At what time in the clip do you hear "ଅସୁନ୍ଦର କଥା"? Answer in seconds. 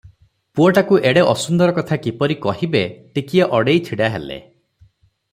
1.33-1.99